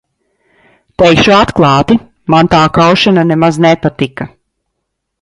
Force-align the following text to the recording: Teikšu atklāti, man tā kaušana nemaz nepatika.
Teikšu 1.01 1.35
atklāti, 1.41 1.99
man 2.37 2.51
tā 2.57 2.65
kaušana 2.81 3.29
nemaz 3.33 3.63
nepatika. 3.71 4.33